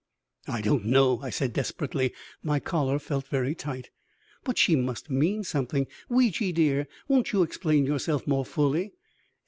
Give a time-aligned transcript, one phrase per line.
[0.47, 2.11] "I don't know," I said desperately.
[2.41, 3.91] My collar felt very tight.
[4.43, 5.85] "But she must mean something.
[6.09, 8.93] Ouija, dear, won't you explain yourself more fully?"